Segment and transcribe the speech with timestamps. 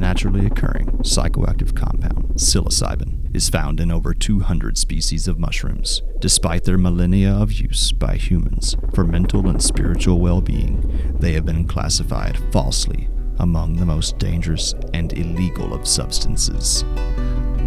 [0.00, 6.02] naturally occurring psychoactive compound, psilocybin, is found in over 200 species of mushrooms.
[6.18, 11.44] Despite their millennia of use by humans for mental and spiritual well being, they have
[11.44, 13.08] been classified falsely
[13.38, 16.84] among the most dangerous and illegal of substances.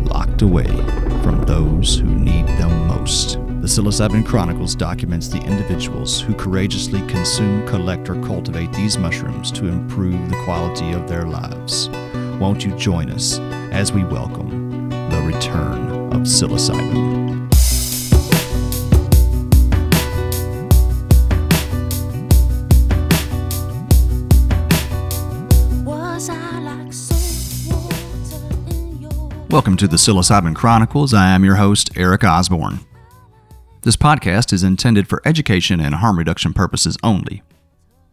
[0.06, 0.68] Locked away
[1.22, 3.34] from those who need them most.
[3.62, 9.68] The Psilocybin Chronicles documents the individuals who courageously consume, collect, or cultivate these mushrooms to
[9.68, 11.90] improve the quality of their lives.
[12.44, 13.40] Won't you join us
[13.72, 17.40] as we welcome the return of psilocybin?
[25.86, 31.14] Was I like salt water in your Welcome to the Psilocybin Chronicles.
[31.14, 32.82] I am your host, Eric Osborne.
[33.84, 37.42] This podcast is intended for education and harm reduction purposes only.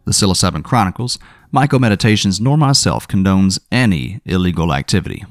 [0.05, 1.19] The Psilocybin Chronicles,
[1.53, 5.23] Myco Meditations, nor myself condones any illegal activity.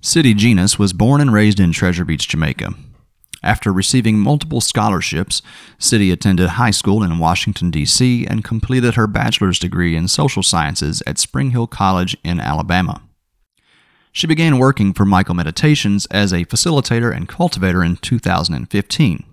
[0.00, 2.74] Sidi Genus was born and raised in Treasure Beach, Jamaica.
[3.42, 5.42] After receiving multiple scholarships,
[5.78, 11.02] Sidi attended high school in Washington, D.C., and completed her bachelor's degree in social sciences
[11.06, 13.02] at Spring Hill College in Alabama.
[14.12, 19.24] She began working for Myco Meditations as a facilitator and cultivator in 2015.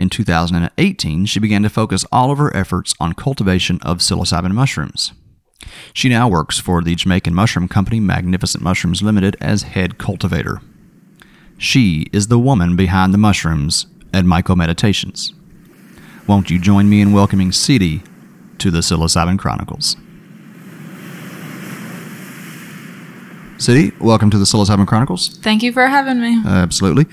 [0.00, 5.12] In 2018, she began to focus all of her efforts on cultivation of psilocybin mushrooms.
[5.92, 10.62] She now works for the Jamaican mushroom company Magnificent Mushrooms Limited as head cultivator.
[11.58, 15.34] She is the woman behind the mushrooms at Myco Meditations.
[16.26, 18.02] Won't you join me in welcoming Sidi
[18.56, 19.96] to the Psilocybin Chronicles?
[23.58, 25.36] Sidi, welcome to the Psilocybin Chronicles.
[25.42, 26.40] Thank you for having me.
[26.46, 27.04] Absolutely.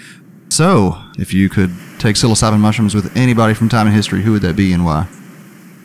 [0.58, 1.70] So, if you could
[2.00, 5.08] take psilocybin mushrooms with anybody from time in history, who would that be and why?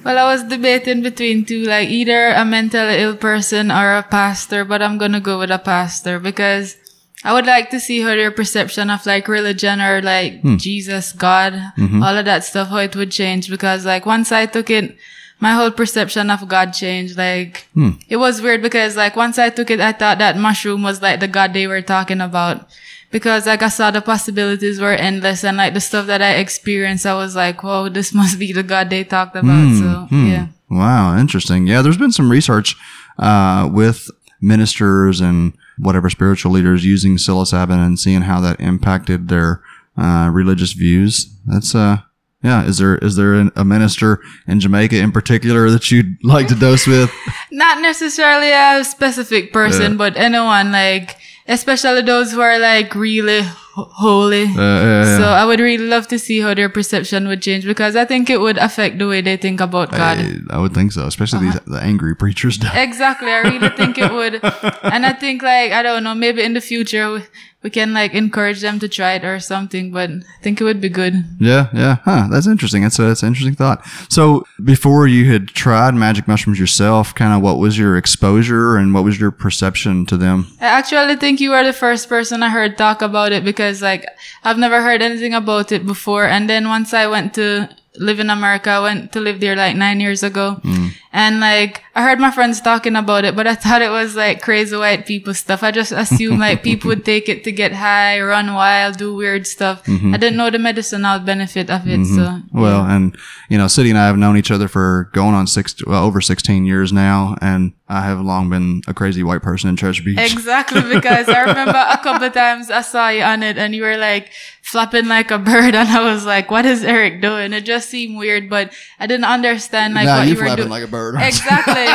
[0.03, 4.65] Well, I was debating between two, like either a mentally ill person or a pastor,
[4.65, 6.79] but I'm gonna go with a pastor because
[7.23, 10.57] I would like to see how their perception of like religion or like hmm.
[10.57, 12.03] Jesus, God, mm-hmm.
[12.03, 13.51] all of that stuff, how it would change.
[13.51, 14.97] Because like once I took it,
[15.39, 17.19] my whole perception of God changed.
[17.19, 17.91] Like hmm.
[18.09, 21.21] it was weird because like once I took it, I thought that mushroom was like
[21.21, 22.71] the God they were talking about.
[23.13, 27.07] Because like I saw the possibilities were endless and like the stuff that I experienced,
[27.07, 29.77] I was like, whoa, this must be the God they talked about.
[29.77, 30.47] So yeah.
[30.71, 31.67] Wow, interesting.
[31.67, 32.75] Yeah, there's been some research
[33.19, 39.63] uh, with ministers and whatever spiritual leaders using psilocybin and seeing how that impacted their
[39.97, 41.33] uh, religious views.
[41.47, 41.99] That's uh,
[42.43, 42.65] yeah.
[42.65, 46.55] Is there is there an, a minister in Jamaica in particular that you'd like to
[46.55, 47.13] dose with?
[47.53, 49.99] not necessarily a specific person, Yeah.
[49.99, 51.17] but anyone like,
[51.49, 54.45] especially those who are like really ho- holy.
[54.45, 55.19] Uh, yeah, yeah.
[55.19, 58.31] So I would really love to see how their perception would change because I think
[58.31, 60.19] it would affect the way they think about God.
[60.19, 62.59] I, I would think so, especially these the angry preachers.
[62.75, 63.31] Exactly.
[63.31, 64.41] I really think it would.
[64.83, 67.23] And I think like, I don't know, maybe in the future
[67.63, 70.81] we, can like encourage them to try it or something, but I think it would
[70.81, 71.25] be good.
[71.39, 71.97] Yeah, yeah.
[72.05, 72.83] Huh, that's interesting.
[72.83, 73.85] That's a, that's an interesting thought.
[74.09, 78.95] So, before you had tried magic mushrooms yourself, kind of what was your exposure and
[78.95, 80.47] what was your perception to them?
[80.61, 84.07] I actually think you were the first person I heard talk about it because like
[84.45, 86.27] I've never heard anything about it before.
[86.27, 89.77] And then once I went to live in America, I went to live there like
[89.77, 90.61] nine years ago.
[90.63, 90.91] Mm.
[91.13, 94.41] And like I heard my friends talking about it, but I thought it was like
[94.41, 95.63] crazy white people stuff.
[95.63, 99.47] I just assumed like people would take it to get high, run wild, do weird
[99.47, 99.85] stuff.
[99.85, 100.15] Mm-hmm.
[100.15, 102.01] I didn't know the medicinal benefit of it.
[102.01, 102.17] Mm-hmm.
[102.17, 103.17] So Well, and
[103.51, 106.21] you know, Sidi and I have known each other for going on six, well, over
[106.21, 110.19] sixteen years now, and I have long been a crazy white person in Treasure Beach.
[110.19, 113.83] Exactly, because I remember a couple of times I saw you on it and you
[113.83, 114.31] were like
[114.63, 117.53] flapping like a bird and I was like, what is Eric doing?
[117.53, 120.69] It just seemed weird, but I didn't understand like Nah, what you you were doing.
[120.69, 121.15] like a bird.
[121.21, 121.87] Exactly.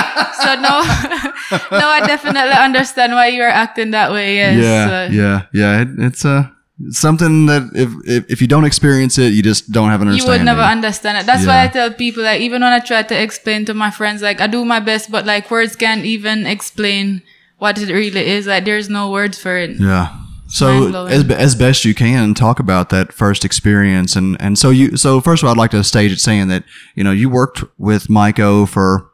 [0.43, 0.81] so no,
[1.79, 4.35] no, I definitely understand why you were acting that way.
[4.35, 4.57] Yes.
[4.63, 5.81] yeah, So- yeah, yeah.
[5.81, 6.47] It, it's uh,
[6.89, 10.39] something that if, if if you don't experience it, you just don't have an understanding.
[10.39, 11.25] You would never understand it.
[11.25, 14.21] That's why I tell people, like, even when I try to explain to my friends,
[14.21, 17.21] like, I do my best, but like, words can't even explain
[17.57, 18.45] what it really is.
[18.45, 19.79] Like, there's no words for it.
[19.79, 20.13] Yeah.
[20.47, 24.15] So as, as best you can talk about that first experience.
[24.15, 26.63] And and so you so first of all I'd like to stage it saying that
[26.95, 29.11] you know you worked with Myco for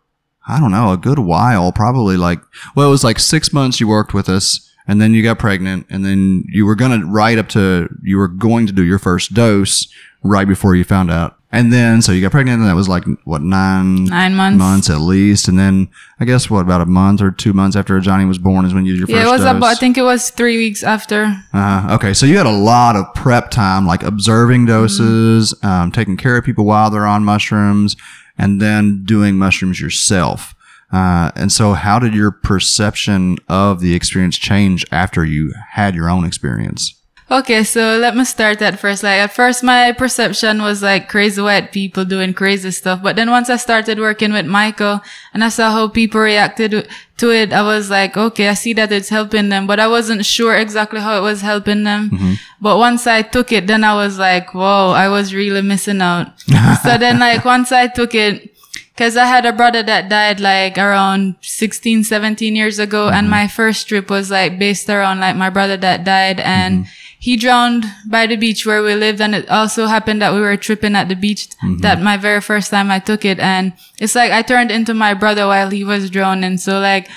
[0.47, 2.41] I don't know a good while probably like
[2.75, 5.87] well it was like 6 months you worked with us and then you got pregnant
[5.89, 8.99] and then you were going to right up to you were going to do your
[8.99, 9.87] first dose
[10.21, 13.05] right before you found out and then so you got pregnant and that was like
[13.23, 14.57] what 9 Nine months.
[14.57, 15.87] months at least and then
[16.19, 18.85] I guess what about a month or 2 months after Johnny was born is when
[18.85, 21.33] you did your Yeah, it was dose about, I think it was three weeks after.
[21.53, 26.17] uh, okay, so you had a lot of prep time, like observing doses, um, taking
[26.17, 27.95] care of people while they're on mushrooms,
[28.37, 30.55] and then doing mushrooms yourself.
[30.91, 36.09] Uh, and so, how did your perception of the experience change after you had your
[36.09, 36.93] own experience?
[37.33, 39.01] Okay, so let me start at first.
[39.01, 43.01] Like at first, my perception was like crazy white people doing crazy stuff.
[43.01, 45.01] But then once I started working with Myco
[45.33, 46.87] and I saw how people reacted
[47.17, 50.23] to it, I was like, okay, I see that it's helping them, but I wasn't
[50.27, 52.11] sure exactly how it was helping them.
[52.11, 52.33] Mm-hmm.
[52.61, 56.39] But once I took it, then I was like, whoa, I was really missing out.
[56.83, 58.53] so then like once I took it,
[58.95, 63.07] Cause I had a brother that died like around 16, 17 years ago.
[63.07, 63.31] And mm-hmm.
[63.31, 66.93] my first trip was like based around like my brother that died and mm-hmm.
[67.23, 69.21] He drowned by the beach where we lived.
[69.21, 71.77] And it also happened that we were tripping at the beach mm-hmm.
[71.77, 73.39] that my very first time I took it.
[73.39, 76.57] And it's like I turned into my brother while he was drowning.
[76.57, 77.07] So like,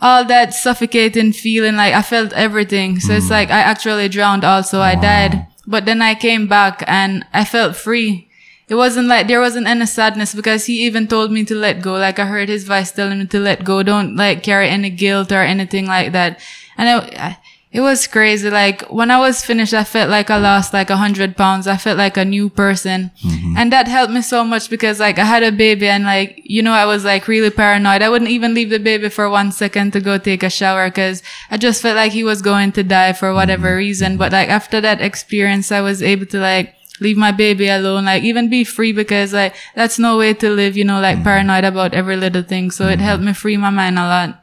[0.00, 3.00] all that suffocating feeling, like I felt everything.
[3.00, 3.34] So it's mm-hmm.
[3.34, 4.80] like I actually drowned also.
[4.80, 8.30] I died, but then I came back and I felt free.
[8.66, 11.98] It wasn't like there wasn't any sadness because he even told me to let go.
[11.98, 13.82] Like I heard his voice telling me to let go.
[13.82, 16.40] Don't like carry any guilt or anything like that.
[16.78, 17.36] And it, I-
[17.72, 18.50] it was crazy.
[18.50, 21.68] Like when I was finished, I felt like I lost like a hundred pounds.
[21.68, 23.12] I felt like a new person.
[23.22, 23.54] Mm-hmm.
[23.56, 26.62] And that helped me so much because like I had a baby and like, you
[26.62, 28.02] know, I was like really paranoid.
[28.02, 31.22] I wouldn't even leave the baby for one second to go take a shower because
[31.48, 33.76] I just felt like he was going to die for whatever mm-hmm.
[33.76, 34.16] reason.
[34.16, 38.24] But like after that experience, I was able to like leave my baby alone, like
[38.24, 41.24] even be free because like that's no way to live, you know, like mm-hmm.
[41.24, 42.72] paranoid about every little thing.
[42.72, 44.39] So it helped me free my mind a lot.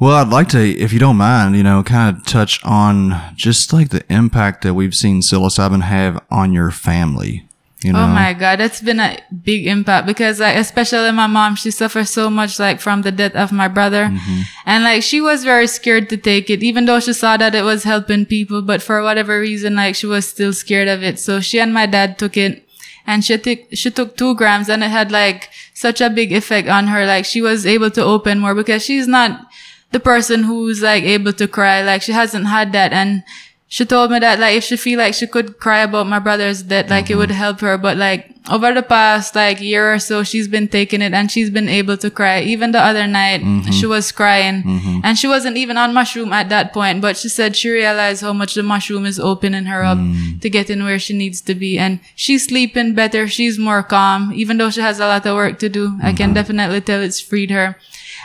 [0.00, 3.72] Well, I'd like to, if you don't mind, you know, kind of touch on just
[3.72, 7.48] like the impact that we've seen psilocybin have on your family.
[7.82, 11.54] You know, Oh my god, that's been a big impact because like especially my mom,
[11.54, 14.06] she suffered so much like from the death of my brother.
[14.06, 14.40] Mm-hmm.
[14.66, 17.62] And like she was very scared to take it, even though she saw that it
[17.62, 21.20] was helping people, but for whatever reason, like she was still scared of it.
[21.20, 22.68] So she and my dad took it
[23.06, 26.66] and she took she took two grams and it had like such a big effect
[26.68, 27.06] on her.
[27.06, 29.46] Like she was able to open more because she's not
[29.90, 31.82] the person who's like able to cry.
[31.82, 33.22] Like she hasn't had that and
[33.70, 36.62] she told me that like if she feel like she could cry about my brother's
[36.62, 37.38] death, like it would mm-hmm.
[37.38, 37.76] help her.
[37.76, 41.50] But like over the past like year or so, she's been taking it and she's
[41.50, 42.40] been able to cry.
[42.40, 43.70] Even the other night, mm-hmm.
[43.70, 45.00] she was crying mm-hmm.
[45.04, 47.02] and she wasn't even on mushroom at that point.
[47.02, 50.40] But she said she realized how much the mushroom is opening her up mm.
[50.40, 51.78] to getting where she needs to be.
[51.78, 53.28] And she's sleeping better.
[53.28, 55.98] She's more calm, even though she has a lot of work to do.
[56.02, 57.76] I can definitely tell it's freed her.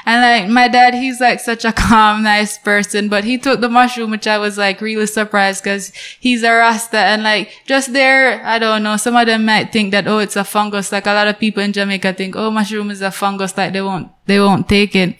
[0.05, 3.69] And like my dad, he's like such a calm, nice person, but he took the
[3.69, 8.43] mushroom, which I was like really surprised because he's a Rasta and like just there,
[8.45, 10.91] I don't know, some of them might think that, oh, it's a fungus.
[10.91, 13.57] Like a lot of people in Jamaica think, oh, mushroom is a fungus.
[13.57, 15.15] Like they won't, they won't take it.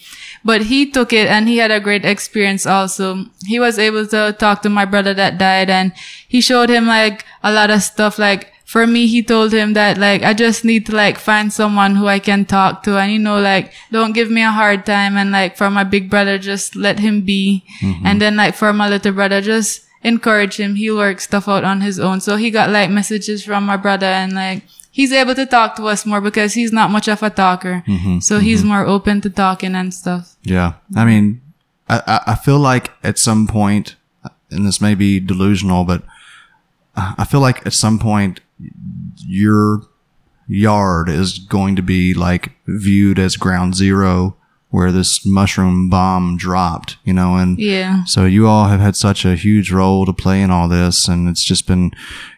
[0.45, 3.25] But he took it and he had a great experience also.
[3.45, 5.93] He was able to talk to my brother that died and
[6.27, 9.99] he showed him like a lot of stuff like for me, he told him that
[9.99, 12.97] like I just need to like find someone who I can talk to.
[12.97, 16.09] And you know like don't give me a hard time and like for my big
[16.09, 17.63] brother just let him be.
[17.81, 18.03] Mm-hmm.
[18.03, 20.73] And then like for my little brother just encourage him.
[20.73, 22.19] He'll work stuff out on his own.
[22.19, 25.85] So he got like messages from my brother and like he's able to talk to
[25.85, 27.83] us more because he's not much of a talker.
[27.85, 28.25] Mm-hmm.
[28.25, 28.69] So he's mm-hmm.
[28.69, 30.35] more open to talking and stuff.
[30.41, 30.81] Yeah.
[30.95, 31.41] I mean,
[31.87, 33.97] I, I- I feel like at some point,
[34.49, 36.01] and this may be delusional, but
[36.95, 38.39] I I feel like at some point
[39.25, 39.81] your
[40.47, 44.35] yard is going to be like viewed as ground zero
[44.73, 48.03] where this mushroom bomb dropped, you know, and yeah.
[48.05, 51.29] so you all have had such a huge role to play in all this, and
[51.29, 51.91] it's just been,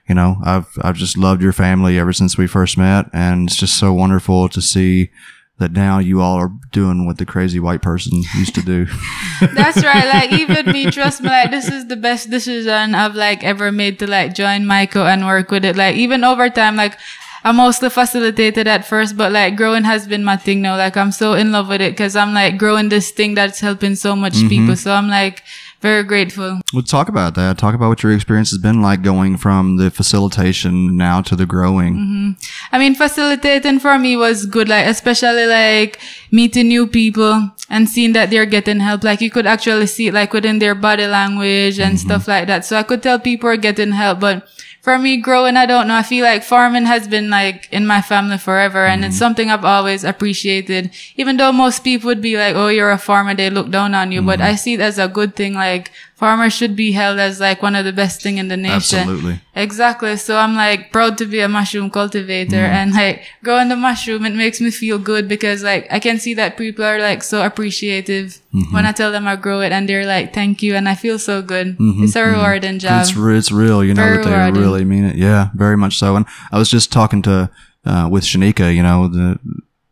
[0.10, 3.56] you know, I've I've just loved your family ever since we first met, and it's
[3.56, 5.12] just so wonderful to see
[5.58, 8.86] that now you all are doing what the crazy white person used to do.
[9.54, 10.06] That's right.
[10.06, 14.00] Like even me, trust me, like this is the best decision I've like ever made
[14.00, 15.78] to like join Myco and work with it.
[15.78, 16.98] Like even over time, like
[17.46, 20.76] I mostly facilitated at first, but like growing has been my thing now.
[20.76, 23.96] Like I'm so in love with it because I'm like growing this thing that's helping
[23.96, 24.50] so much mm-hmm.
[24.50, 24.76] people.
[24.76, 25.44] So I'm like
[25.86, 26.60] very grateful.
[26.74, 27.58] Well, talk about that.
[27.58, 31.46] Talk about what your experience has been like going from the facilitation now to the
[31.46, 31.94] growing.
[31.96, 32.32] Mm-hmm.
[32.72, 36.00] I mean, facilitating for me was good, like, especially like
[36.32, 39.04] meeting new people and seeing that they're getting help.
[39.04, 42.08] Like, you could actually see it like within their body language and mm-hmm.
[42.08, 42.66] stuff like that.
[42.66, 44.20] So I could tell people are getting help.
[44.20, 44.48] But
[44.86, 45.96] for me, growing, I don't know.
[45.96, 49.20] I feel like farming has been like in my family forever and it's mm-hmm.
[49.20, 50.92] something I've always appreciated.
[51.18, 54.12] Even though most people would be like, oh, you're a farmer, they look down on
[54.12, 54.22] you.
[54.22, 54.50] But mm-hmm.
[54.50, 55.56] I see it as a good thing.
[55.56, 59.00] Like, farmers should be held as like one of the best thing in the nation.
[59.00, 59.40] Absolutely.
[59.54, 60.16] Exactly.
[60.18, 64.34] So I'm like proud to be a mushroom cultivator and like growing the mushroom, it
[64.34, 68.42] makes me feel good because like I can see that people are like so appreciative
[68.72, 70.76] when I tell them I grow it and they're like, thank you.
[70.76, 71.76] And I feel so good.
[71.80, 73.02] It's a rewarding job.
[73.02, 73.84] It's it's real.
[73.84, 74.62] You know Very that they rewarding.
[74.62, 75.16] really mean it.
[75.18, 76.16] Yeah, very much so.
[76.16, 77.50] And I was just talking to
[77.86, 78.74] uh, with Shanika.
[78.74, 79.38] You know the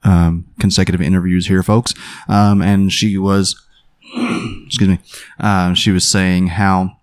[0.04, 1.94] um, consecutive interviews here, folks.
[2.28, 3.56] Um, and she was,
[4.66, 5.00] excuse me,
[5.40, 6.98] uh, she was saying how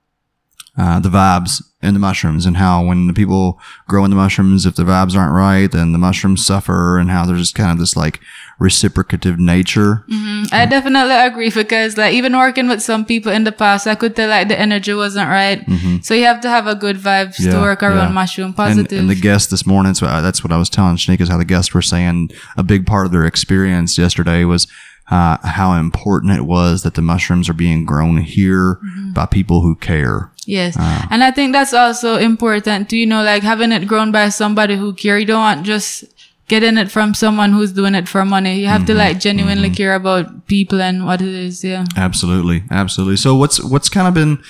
[0.79, 4.67] uh, the vibes in the mushrooms and how when the people grow in the mushrooms,
[4.67, 7.79] if the vibes aren't right, then the mushrooms suffer and how there's just kind of
[7.79, 8.21] this like
[8.59, 10.05] reciprocative nature.
[10.53, 14.15] I definitely agree because like even working with some people in the past, I could
[14.15, 15.65] tell like the energy wasn't right.
[16.03, 17.61] So you have to have a good vibes to Mm-hmm.
[17.63, 18.13] Work around yeah.
[18.13, 18.99] mushroom And, positive.
[18.99, 21.45] and the guests this morning, so that's what I was telling Shanique is how the
[21.45, 24.67] guests were saying a big part of their experience yesterday was
[25.11, 29.13] uh, how important it was that the mushrooms are being grown here Mm-hmm.
[29.13, 30.31] by people who care.
[30.47, 30.77] Yes.
[30.79, 31.07] Ah.
[31.11, 34.77] And I think that's also important to, you know, like having it grown by somebody
[34.77, 35.19] who care.
[35.19, 36.05] You don't want just
[36.49, 38.59] getting it from someone who's doing it for money.
[38.61, 38.99] You have to Mm-hmm.
[38.99, 41.63] like genuinely care about people and what it is.
[41.65, 41.85] Yeah.
[41.97, 43.17] Absolutely, absolutely.
[43.17, 44.43] So what's what's kind of been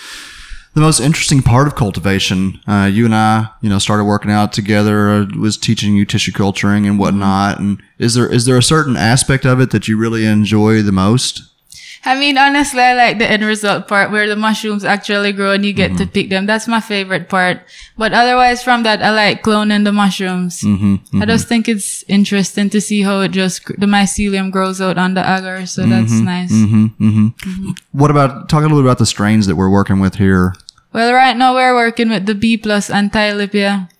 [0.74, 2.60] the most interesting part of cultivation?
[2.66, 5.10] Uh, you and I, you know, started working out together.
[5.10, 7.58] uh, Was teaching you tissue culturing and whatnot.
[7.58, 10.92] And is there is there a certain aspect of it that you really enjoy the
[10.92, 11.42] most?
[12.02, 15.64] I mean, honestly, I like the end result part where the mushrooms actually grow and
[15.64, 15.98] you get Mm-hmm.
[16.04, 16.46] to pick them.
[16.46, 17.60] That's my favorite part.
[17.98, 20.62] But otherwise, from that, I like cloning the mushrooms.
[20.62, 24.96] Mm-hmm, I just think it's interesting to see how it just, the mycelium grows out
[24.96, 25.66] on the agar.
[25.66, 26.52] So that's nice.
[26.52, 27.70] Mm-hmm.
[27.92, 30.54] What about talk a little bit about the strains that we're working with here?
[30.92, 33.90] Well, right now we're working with the B plus and Tylipia.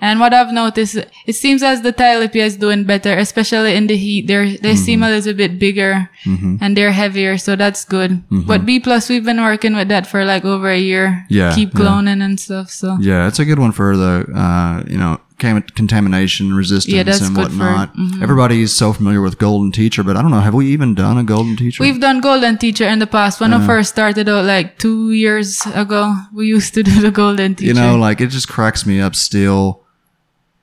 [0.00, 0.96] And what I've noticed,
[1.26, 4.26] it seems as the Tylipia is doing better, especially in the heat.
[4.26, 4.76] They're, they mm-hmm.
[4.76, 6.56] seem a little bit bigger mm-hmm.
[6.60, 7.38] and they're heavier.
[7.38, 8.10] So that's good.
[8.10, 8.46] Mm-hmm.
[8.46, 11.26] But B plus, we've been working with that for like over a year.
[11.28, 11.80] Yeah, Keep yeah.
[11.80, 12.70] cloning and stuff.
[12.70, 17.34] So Yeah, it's a good one for the uh, you know contamination resistance Yeah, and
[17.34, 17.96] good for- whatnot.
[17.96, 18.22] mhm.
[18.22, 20.40] Everybody's so familiar with Golden Teacher, but I don't know.
[20.40, 21.82] Have we even done a Golden Teacher?
[21.82, 23.40] we've done golden teacher in the past.
[23.40, 27.54] When I first started out like two years ago, we used to do the golden
[27.54, 27.68] teacher.
[27.68, 29.80] you know, like it just cracks me up still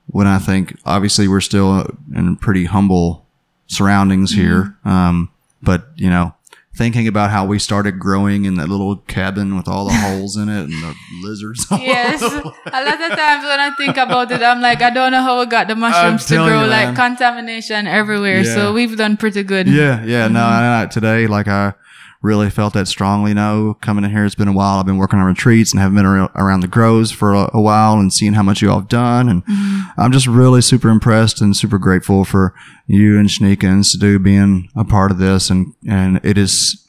[0.06, 0.76] when I think.
[0.86, 3.26] Obviously, we're still in pretty humble
[3.66, 4.40] surroundings Mm-hmm.
[4.40, 5.28] here, um,
[5.62, 6.34] but you know.
[6.78, 10.48] Thinking about how we started growing in that little cabin with all the holes in
[10.48, 10.94] it and the
[11.26, 11.66] lizards.
[11.72, 12.22] Yes.
[12.22, 12.36] over.
[12.78, 15.40] A lot of times when I think about it, I'm like, I don't know how
[15.40, 16.62] we got the mushrooms to grow.
[16.62, 18.42] you, like contamination everywhere.
[18.42, 18.54] Yeah.
[18.54, 19.66] So we've done pretty good.
[19.66, 20.28] Yeah, yeah.
[20.28, 20.62] No, Mm-hmm.
[20.78, 21.74] I, I, today, like I
[22.22, 23.32] really felt that strongly.
[23.34, 24.78] No, coming in here, it's been a while.
[24.80, 27.94] I've been working on retreats and have been around the grows for a, a while
[27.94, 29.28] and seeing how much you all have done.
[29.28, 30.00] And Mm-hmm.
[30.00, 32.54] I'm just really super impressed and super grateful for
[32.86, 35.48] you and Shanika and Sadu being a part of this.
[35.50, 36.84] And, and it is,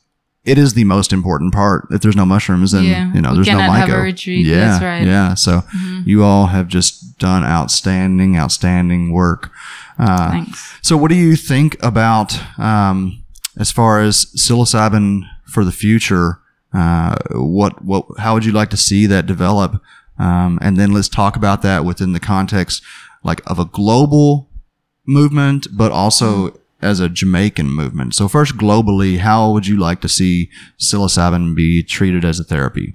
[0.46, 1.88] it is the most important part.
[1.92, 4.04] If there's no mushrooms, then, Yeah, you know, there's no cannot have a myco.
[4.04, 4.46] retreat.
[4.46, 4.84] Yeah.
[4.84, 5.02] Right.
[5.02, 5.08] Mm-hmm.
[5.10, 5.34] Yeah.
[5.36, 5.62] So
[6.06, 9.52] you all have just done outstanding, outstanding work.
[10.00, 10.78] Uh, Thanks.
[10.82, 13.24] so, what do you think about um,
[13.60, 16.40] as far as psilocybin for the future?
[16.74, 19.82] Uh, what what how would you like to see that develop?
[20.18, 22.82] Um, and then let's talk about that within the context
[23.24, 24.50] like of a global
[25.06, 28.16] movement, but also as a Jamaican movement.
[28.16, 30.50] So, first, globally, how would you like to see
[30.80, 32.94] psilocybin be treated as a therapy?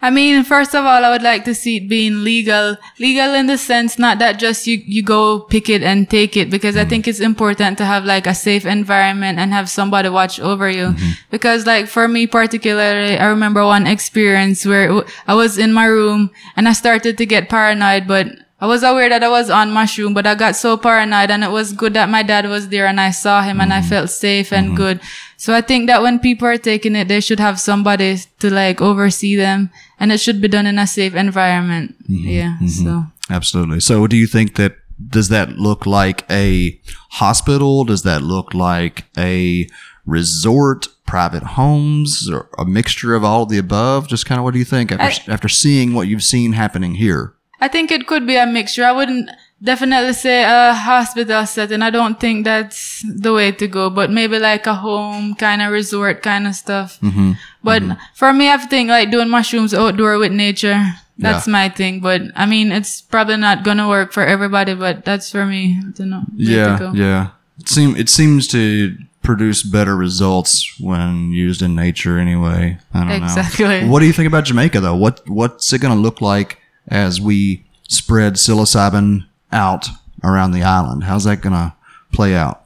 [0.00, 2.76] I mean, first of all, I would like to see it being legal.
[3.00, 6.50] Legal in the sense, not that just you, you go pick it and take it,
[6.50, 7.10] because I think mm-hmm.
[7.10, 10.88] it's important to have like a safe environment and have somebody watch over you.
[10.88, 11.10] Mm-hmm.
[11.30, 16.30] Because like for me particularly, I remember one experience where I was in my room
[16.56, 18.28] and I started to get paranoid, but
[18.60, 21.50] I was aware that I was on mushroom, but I got so paranoid and it
[21.50, 23.88] was good that my dad was there and I saw him and I mm-hmm.
[23.88, 24.76] felt safe and mm-hmm.
[24.76, 25.00] good.
[25.36, 28.80] So I think that when people are taking it, they should have somebody to like
[28.80, 31.94] oversee them and it should be done in a safe environment.
[32.08, 32.28] Mm-hmm.
[32.28, 32.58] Yeah.
[32.66, 33.80] So Absolutely.
[33.80, 37.84] So, what do you think that does that look like a hospital?
[37.84, 39.68] Does that look like a
[40.06, 44.08] resort, private homes, or a mixture of all of the above?
[44.08, 47.34] Just kind of what do you think after, after seeing what you've seen happening here?
[47.60, 48.84] I think it could be a mixture.
[48.84, 49.30] I wouldn't
[49.62, 51.82] definitely say a hospital setting.
[51.82, 55.72] I don't think that's the way to go, but maybe like a home kind of
[55.72, 57.00] resort kind of stuff.
[57.00, 57.32] Mm-hmm.
[57.64, 57.82] But
[58.14, 60.80] for me, I think like doing mushrooms outdoor with nature.
[61.18, 61.52] That's Yeah.
[61.52, 61.98] my thing.
[61.98, 66.06] But I mean, it's probably not gonna work for everybody, but that's for me to
[66.06, 66.22] know.
[66.36, 67.26] where to Yeah, yeah.
[67.58, 72.18] It seem it seems to produce better results when used in nature.
[72.20, 73.80] Anyway, I don't Exactly.
[73.82, 73.88] know.
[73.88, 74.94] What do you think about Jamaica though?
[74.94, 79.88] What what's it going to look like as we spread psilocybin out
[80.22, 81.04] around the island?
[81.04, 81.74] How's that going to
[82.12, 82.64] play out?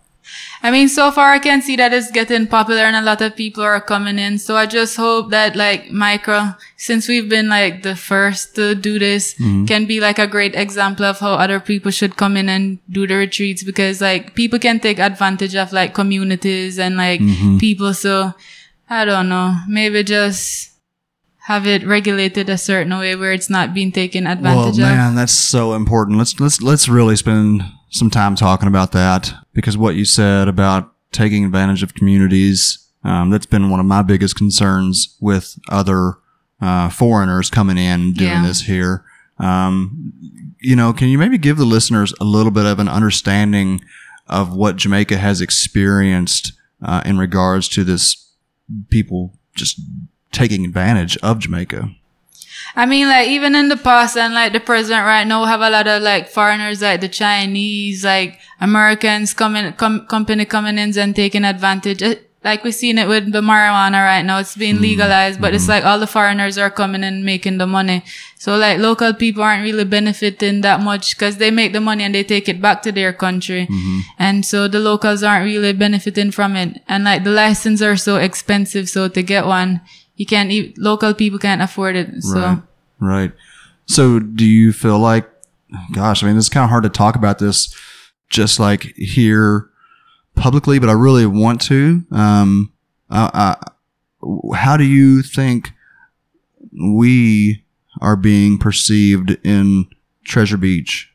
[0.62, 3.34] I mean, so far I can see that it's getting popular and a lot of
[3.34, 4.38] people are coming in.
[4.38, 8.98] So I just hope that like Myco, since we've been like the first to do
[8.98, 9.64] this, mm-hmm.
[9.64, 13.06] can be like a great example of how other people should come in and do
[13.06, 17.58] the retreats because like people can take advantage of like communities and like mm-hmm.
[17.58, 17.92] people.
[17.92, 18.32] So
[18.88, 20.71] I don't know, maybe just
[21.46, 24.84] have it regulated a certain way where it's not being taken Well, advantage of.
[24.84, 26.18] man, that's so important.
[26.18, 30.92] Let's let's let's really spend some time talking about that because what you said about
[31.10, 36.14] taking advantage of communities, um, that's been one of my biggest concerns with other
[36.60, 38.46] uh, foreigners coming in doing Yeah.
[38.46, 39.04] this here.
[39.38, 40.12] Um,
[40.60, 43.80] you know, can you maybe give the listeners a little bit of an understanding
[44.28, 48.32] of what Jamaica has experienced uh, in regards to this
[48.90, 49.80] people just
[50.32, 51.90] taking advantage of Jamaica?
[52.74, 55.68] I mean, like even in the past and like the president right now have a
[55.68, 61.14] lot of like foreigners, like the Chinese, like Americans coming, com- company coming in and
[61.14, 62.00] taking advantage.
[62.00, 64.38] It, like we've seen it with the marijuana right now.
[64.38, 64.82] It's being mm-hmm.
[64.82, 65.70] legalized, but it's mm-hmm.
[65.72, 68.02] like all the foreigners are coming and making the money.
[68.38, 72.14] So like local people aren't really benefiting that much because they make the money and
[72.14, 73.66] they take it back to their country.
[73.66, 74.00] Mm-hmm.
[74.18, 76.82] And so the locals aren't really benefiting from it.
[76.88, 78.88] And like the licenses are so expensive.
[78.88, 79.80] So to get one,
[80.16, 82.22] you can't, local people can't afford it.
[82.22, 82.40] So.
[82.40, 82.62] Right.
[83.00, 83.32] Right.
[83.86, 85.28] So do you feel like,
[85.92, 87.74] gosh, I mean, it's kind of hard to talk about this
[88.28, 89.68] just like here
[90.34, 92.04] publicly, but I really want to.
[92.10, 92.72] Um,
[93.10, 93.56] I,
[94.22, 95.72] I, how do you think
[96.72, 97.64] we
[98.00, 99.86] are being perceived in
[100.24, 101.11] Treasure Beach?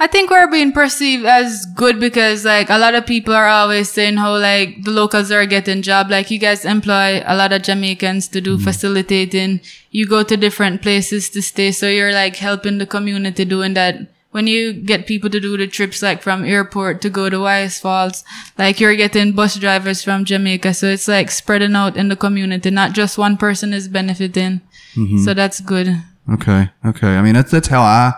[0.00, 3.90] I think we're being perceived as good because like a lot of people are always
[3.90, 6.08] saying how like the locals are getting job.
[6.08, 8.62] Like you guys employ a lot of Jamaicans to do mm.
[8.62, 9.60] facilitating.
[9.90, 11.72] You go to different places to stay.
[11.72, 14.14] So you're like helping the community doing that.
[14.30, 17.80] When you get people to do the trips like from airport to go to YS
[17.80, 18.22] Falls,
[18.56, 20.74] like you're getting bus drivers from Jamaica.
[20.74, 22.70] So it's like spreading out in the community.
[22.70, 24.60] Not just one person is benefiting.
[24.94, 25.24] Mm-hmm.
[25.24, 26.04] So that's good.
[26.30, 26.70] Okay.
[26.84, 27.16] Okay.
[27.16, 28.12] I mean, that's, that's how I,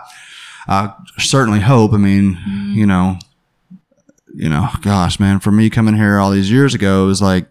[0.67, 1.93] I certainly hope.
[1.93, 2.37] I mean,
[2.75, 3.17] you know,
[4.33, 7.47] you know, gosh, man, for me coming here all these years ago, it was like,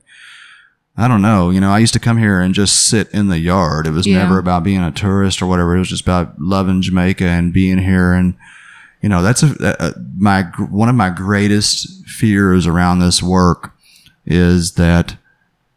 [0.96, 3.38] I don't know, you know, I used to come here and just sit in the
[3.38, 3.86] yard.
[3.86, 4.18] It was Yeah.
[4.18, 5.74] never about being a tourist or whatever.
[5.74, 8.12] It was just about loving Jamaica and being here.
[8.12, 8.34] And,
[9.02, 13.72] you know, that's a, a, my, one of my greatest fears around this work
[14.26, 15.16] is that,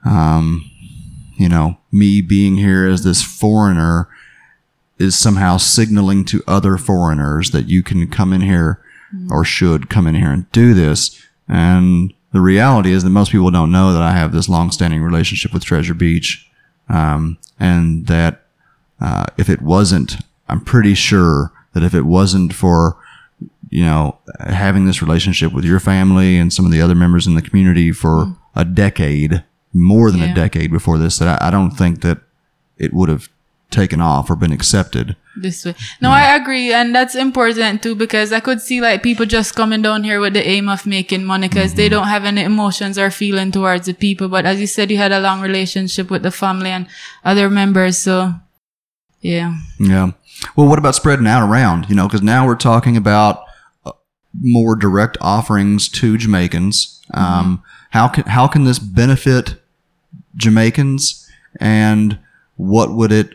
[0.05, 0.69] um,
[1.37, 4.07] you know, me being here as this foreigner
[5.03, 8.81] is somehow signaling to other foreigners that you can come in here
[9.29, 11.21] or should come in here and do this.
[11.47, 15.53] And the reality is that most people don't know that I have this long-standing relationship
[15.53, 16.49] with Treasure Beach,
[16.89, 18.45] um, and that
[18.99, 20.17] uh, if it wasn't,
[20.49, 22.97] I'm pretty sure that if it wasn't for
[23.69, 27.35] you know having this relationship with your family and some of the other members in
[27.35, 31.71] the community for a decade, more than a decade before this, that I, I don't
[31.71, 32.19] think that
[32.77, 33.29] it would have
[33.73, 35.15] taken off or been accepted.
[35.35, 35.73] this way.
[35.99, 39.81] No, I agree, and that's important too because I could see like people just coming
[39.81, 43.09] down here with the aim of making money because they don't have any emotions or
[43.09, 44.29] feeling towards the people.
[44.29, 46.87] But as you said, you had a long relationship with the family and
[47.25, 48.35] other members, so
[49.21, 49.57] yeah.
[49.79, 50.11] Yeah.
[50.55, 51.89] Well, what about spreading out around?
[51.89, 53.43] You know, because now we're talking about
[53.85, 53.93] uh,
[54.39, 57.01] more direct offerings to Jamaicans.
[57.13, 59.55] Um, how can how can this benefit
[60.35, 62.19] Jamaicans, and
[62.55, 63.33] what would it?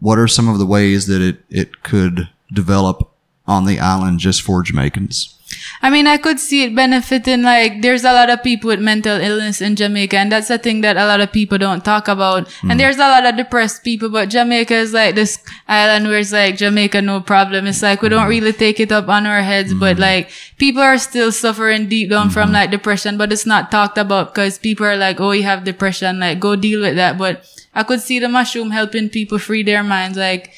[0.00, 3.10] What are some of the ways that it it could develop
[3.46, 5.36] on the island just for Jamaicans?
[5.80, 7.42] I mean, I could see it benefiting.
[7.42, 10.80] Like, there's a lot of people with mental illness in Jamaica, and that's a thing
[10.80, 12.48] that a lot of people don't talk about.
[12.62, 12.78] And hmm.
[12.78, 16.56] there's a lot of depressed people, but Jamaica is like this island where it's like
[16.56, 17.66] Jamaica, no problem.
[17.66, 18.28] It's like we don't hmm.
[18.28, 20.02] really take it up on our heads, but hmm.
[20.02, 24.34] like people are still suffering deep down from like depression, but it's not talked about
[24.34, 27.18] because people are like, oh, you have depression, like go deal with that.
[27.18, 27.44] But
[27.76, 30.50] I could see the mushroom helping people free their minds, like.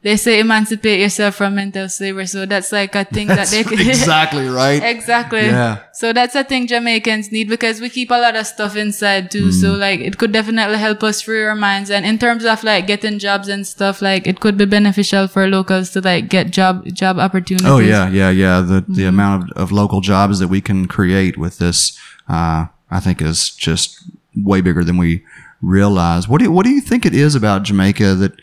[0.00, 3.80] They say emancipate yourself from mental slavery, so that's like a thing that they could
[3.80, 4.80] exactly right.
[4.80, 5.40] Exactly.
[5.46, 5.82] Yeah.
[5.92, 9.50] So that's a thing Jamaicans need because we keep a lot of stuff inside too.
[9.50, 9.78] So Mm.
[9.80, 11.90] like it could definitely help us free our minds.
[11.90, 15.48] And in terms of like getting jobs and stuff, like it could be beneficial for
[15.48, 17.66] locals to like get job job opportunities.
[17.66, 18.60] Oh yeah, yeah, yeah.
[18.60, 23.00] The the amount of, of local jobs that we can create with this, uh, I
[23.00, 23.98] think, is just
[24.36, 25.24] way bigger than we
[25.60, 26.28] realize.
[26.28, 28.40] What do you, what do you think it is about Jamaica that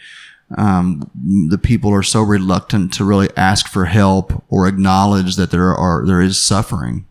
[0.57, 1.09] um,
[1.49, 6.05] the people are so reluctant to really ask for help or acknowledge that there are
[6.05, 7.05] there is suffering?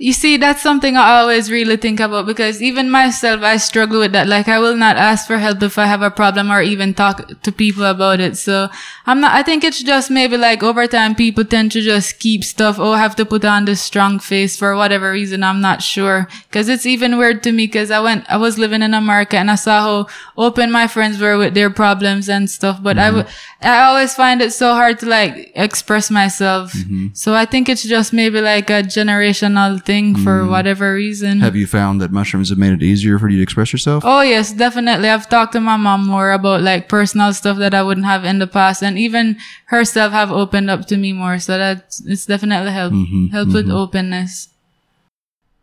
[0.00, 4.12] You see, that's something I always really think about because even myself, I struggle with
[4.12, 4.28] that.
[4.28, 7.42] Like, I will not ask for help if I have a problem or even talk
[7.42, 8.36] to people about it.
[8.36, 8.68] So
[9.06, 12.44] I'm not, I think it's just maybe like over time, people tend to just keep
[12.44, 12.78] stuff.
[12.78, 15.42] Oh, I have to put on this strong face for whatever reason.
[15.42, 16.28] I'm not sure.
[16.52, 19.50] Cause it's even weird to me because I went, I was living in America and
[19.50, 20.06] I saw how
[20.36, 22.80] open my friends were with their problems and stuff.
[22.80, 23.16] But I mm-hmm.
[23.16, 26.72] w- I always find it so hard to like express myself.
[26.74, 27.08] Mm-hmm.
[27.14, 31.38] So I think it's just maybe like a generational thing for whatever reason.
[31.38, 31.40] Mm.
[31.40, 34.04] Have you found that mushrooms have made it easier for you to express yourself?
[34.06, 35.08] Oh yes, definitely.
[35.08, 38.38] I've talked to my mom more about like personal stuff that I wouldn't have in
[38.38, 41.40] the past, and even herself have opened up to me more.
[41.40, 44.50] So that it's definitely helped Mhm, helped with openness.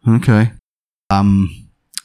[0.06, 0.52] Okay.
[1.10, 1.50] I'm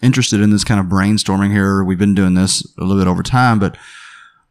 [0.03, 1.83] interested in this kind of brainstorming here.
[1.83, 3.77] We've been doing this a little bit over time, but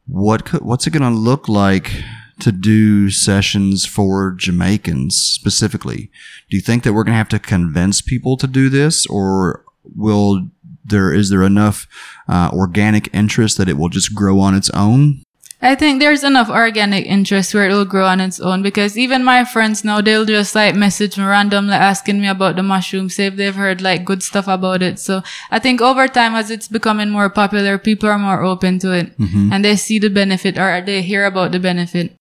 [0.10, 2.04] what could, what's it going to look like
[2.40, 6.10] to do sessions for Jamaicans specifically?
[6.50, 9.64] Do you think that we're going to have to convince people to do this, or
[9.84, 10.50] will
[10.84, 11.88] there is there enough
[12.28, 15.22] uh, organic interest that it will just grow on its own?
[15.62, 19.26] I think there's enough organic interest where it will grow on its own because even
[19.26, 23.26] my friends now they'll just like message me randomly asking me about the mushroom, say
[23.26, 25.00] if they've heard like good stuff about it.
[25.00, 28.94] So I think over time as it's becoming more popular, people are more open to
[28.94, 29.12] it
[29.52, 32.16] and they see the benefit or they hear about the benefit.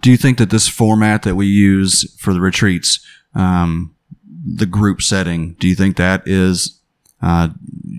[0.00, 3.00] Do you think that this format that we use for the retreats,
[3.34, 3.96] um,
[4.46, 6.80] the group setting, do you think that is,
[7.20, 7.48] uh,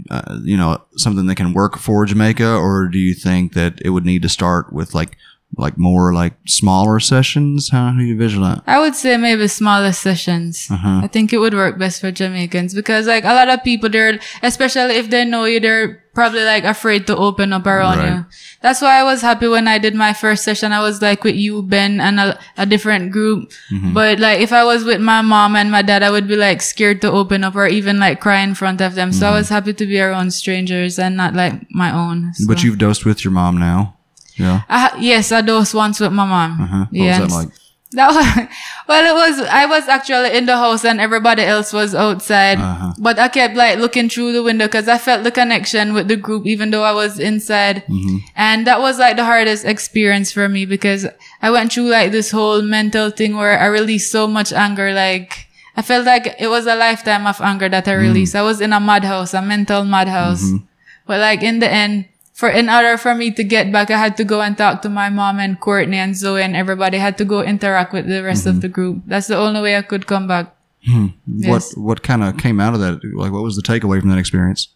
[0.09, 3.89] uh, you know, something that can work for Jamaica, or do you think that it
[3.89, 5.17] would need to start with like,
[5.55, 7.69] like more like smaller sessions?
[7.69, 8.63] How do you envision that?
[8.67, 10.67] I would say maybe smaller sessions.
[10.69, 11.01] Uh-huh.
[11.03, 14.19] I think it would work best for Jamaicans because like a lot of people they're
[14.43, 18.09] especially if they know you, they're probably like afraid to open up around Right.
[18.15, 18.25] you.
[18.61, 20.73] That's why I was happy when I did my first session.
[20.73, 23.51] I was like with you, Ben, and a, a different group.
[23.71, 23.93] Mm-hmm.
[23.93, 26.61] But like if I was with my mom and my dad, I would be like
[26.61, 29.11] scared to open up or even like cry in front of them.
[29.13, 32.33] So I was happy to be around strangers and not like my own.
[32.33, 32.43] So.
[32.43, 32.53] Mm-hmm.
[32.53, 33.96] But you've dosed with your mom now.
[34.37, 34.61] Yeah.
[34.69, 36.61] I, yes, I dosed once with my mom.
[36.61, 36.85] Uh-huh.
[36.91, 37.49] What was that like?
[37.93, 38.47] That was,
[38.89, 42.59] well, it was, I was actually in the house and everybody else was outside.
[42.59, 42.93] Uh-huh.
[42.99, 46.17] But I kept like looking through the window because I felt the connection with the
[46.17, 47.83] group even though I was inside.
[47.87, 48.17] Mm-hmm.
[48.35, 51.07] And that was like the hardest experience for me because
[51.41, 54.91] I went through like this whole mental thing where I released so much anger.
[54.93, 55.47] Like,
[55.77, 58.01] I felt like it was a lifetime of anger that I Mm.
[58.01, 58.35] released.
[58.35, 60.43] I was in a madhouse, a mental madhouse.
[60.43, 60.65] Mm-hmm.
[61.05, 62.05] But like in the end,
[62.37, 64.89] for in order for me to get back, I had to go and talk to
[64.89, 66.97] my mom and Courtney and Zoe and everybody.
[66.97, 68.59] I had to go interact with the rest of mm-hmm.
[68.61, 69.01] the group.
[69.07, 70.55] That's the only way I could come back.
[70.85, 71.07] Hmm.
[71.25, 71.49] Yes.
[71.49, 73.01] What what kind of came out of that?
[73.15, 74.69] Like, what was the takeaway from that experience?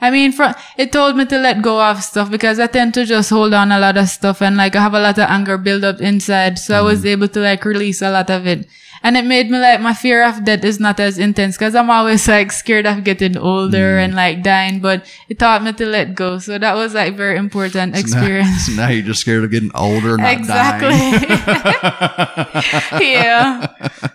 [0.00, 3.04] I mean, from, it told me to let go of stuff because I tend to
[3.06, 5.56] just hold on a lot of stuff and like I have a lot of anger
[5.56, 6.58] build up inside.
[6.58, 6.86] So I mm-hmm.
[6.86, 8.66] was able to like release a lot of it.
[9.04, 11.90] And it made me like my fear of death is not as intense because I'm
[11.90, 16.14] always like scared of getting older and like dying, but it taught me to let
[16.14, 16.38] go.
[16.38, 18.64] So that was like very important experience.
[18.66, 20.96] So now you're just scared of getting older, not Exactly.
[23.00, 23.66] yeah.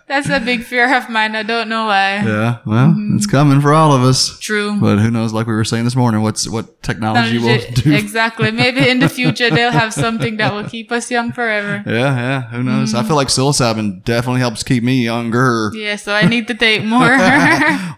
[0.08, 1.36] That's a big fear of mine.
[1.36, 2.24] I don't know why.
[2.26, 3.18] Yeah, well, Mm-hmm.
[3.18, 4.40] it's coming for all of us.
[4.40, 4.80] True.
[4.82, 5.32] But who knows?
[5.34, 7.94] Like we were saying this morning, what's what technology will do?
[7.94, 8.50] Exactly.
[8.52, 11.84] Maybe in the future they'll have something that will keep us young forever.
[11.86, 12.42] Yeah, yeah.
[12.50, 12.96] Who knows?
[12.96, 15.72] I feel like psilocybin definitely helps keep me younger.
[15.74, 17.10] Yeah, so I need to take more.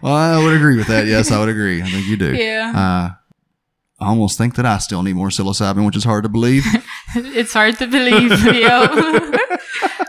[0.02, 1.06] Well, I would agree with that.
[1.06, 1.80] Yes, I would agree.
[1.80, 2.34] I think you do.
[2.34, 2.72] Yeah.
[2.74, 3.14] Uh,
[4.04, 6.64] I almost think that I still need more psilocybin, which is hard to believe.
[7.14, 9.28] it's hard to believe, yo.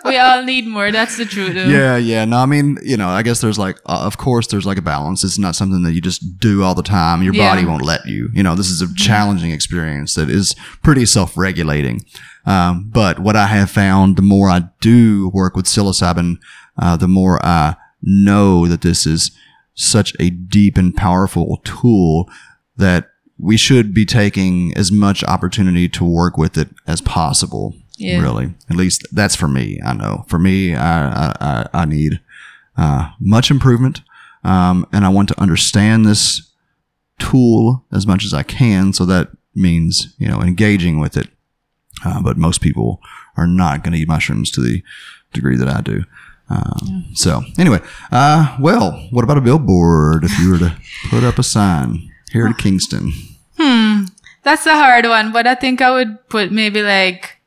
[0.06, 0.92] we all need more.
[0.92, 1.54] That's the truth.
[1.54, 1.66] Though.
[1.68, 2.26] yeah, yeah.
[2.26, 4.82] No, I mean, you know, I guess there's like, uh, of course, there's like a
[4.82, 5.24] balance.
[5.24, 7.22] It's not something that you just do all the time.
[7.22, 7.54] Your Yeah.
[7.54, 8.30] body won't let you.
[8.34, 12.04] You know, this is a challenging experience that is pretty self-regulating.
[12.48, 16.38] Um, but what I have found, the more I do work with psilocybin,
[16.78, 19.32] uh, the more I know that this is
[19.76, 22.30] such a deep and powerful tool
[22.78, 27.76] that we should be taking as much opportunity to work with it as possible.
[27.98, 28.22] Yeah.
[28.22, 29.80] Really, at least that's for me.
[29.86, 32.20] I know for me, I I, I, need
[32.76, 34.02] uh, much improvement,
[34.44, 36.52] um, and I want to understand this
[37.20, 38.94] tool as much as I can.
[38.94, 41.28] So that means you know engaging with it.
[42.04, 43.00] Uh, but most people
[43.38, 44.84] are not going to eat mushrooms to the
[45.32, 46.04] degree that I do.
[46.50, 47.80] Um, So anyway,
[48.12, 50.24] uh, well, what about a billboard?
[50.24, 50.76] If you were to
[51.10, 53.12] put up a sign here to Kingston,
[54.44, 57.40] That's a hard one, but I think I would put maybe like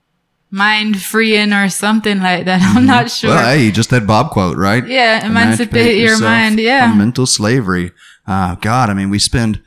[0.51, 2.63] mind freeing or something like that.
[2.77, 3.31] I'm not sure.
[3.31, 4.87] well, hey, just that Bob quote, right?
[4.87, 6.89] Yeah, emancipate your yourself mind, yeah.
[6.89, 7.93] from mental slavery.
[8.27, 9.63] Uh, God, I mean, we spend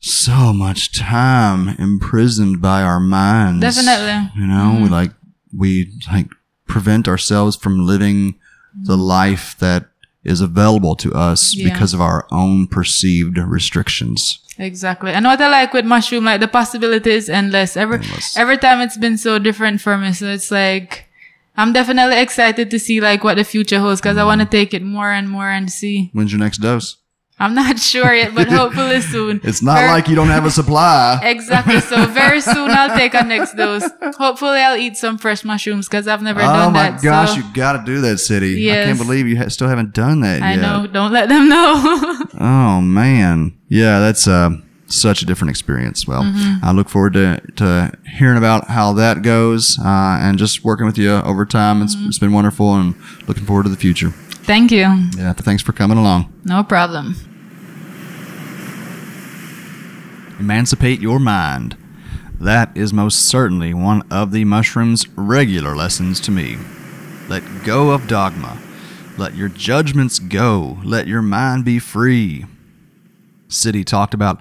[0.00, 3.60] so much time imprisoned by our minds.
[3.60, 4.32] Definitely.
[4.40, 5.12] You know, we like
[5.56, 6.26] we like
[6.72, 8.86] prevent ourselves from living mm.
[8.86, 9.82] the life that
[10.24, 11.68] is available to us Yeah.
[11.68, 14.38] because of our own perceived restrictions.
[14.58, 15.12] Exactly.
[15.12, 17.76] And what I like with mushroom, like the possibility is endless.
[17.76, 18.36] Every Endless.
[18.36, 20.12] every time it's been so different for me.
[20.12, 21.06] So it's like
[21.56, 24.30] I'm definitely excited to see like what the future holds because I mm.
[24.30, 26.10] want to take it more and more and see.
[26.14, 26.96] When's your next dose?
[27.42, 29.40] I'm not sure yet, but hopefully soon.
[29.42, 31.18] It's not Ver- like you don't have a supply.
[31.32, 31.80] Exactly.
[31.80, 33.84] So very soon I'll take a next dose.
[34.18, 37.02] Hopefully I'll eat some fresh mushrooms because I've never Oh done my that.
[37.02, 38.70] gosh, so you got to do that, Sidi.
[38.70, 40.46] I can't believe you ha- still haven't done that yet.
[40.46, 40.60] I yet.
[40.62, 40.86] know.
[40.86, 42.18] Don't let them know.
[42.44, 44.50] Oh man, yeah, that's uh,
[44.86, 46.06] such a different experience.
[46.08, 46.64] Well, Mm-hmm.
[46.64, 50.98] I look forward to, to hearing about how that goes uh, and just working with
[50.98, 51.82] you over time.
[51.82, 52.08] It's, Mm-hmm.
[52.08, 52.94] it's been wonderful and
[53.28, 54.10] looking forward to the future.
[54.44, 54.86] Thank you.
[55.16, 56.32] Yeah, thanks for coming along.
[56.44, 57.14] No problem.
[60.42, 61.76] Emancipate your mind.
[62.40, 66.58] That is most certainly one of the mushroom's regular lessons to me.
[67.28, 68.60] Let go of dogma.
[69.16, 70.80] Let your judgments go.
[70.82, 72.44] Let your mind be free.
[73.46, 74.40] Sidi talked about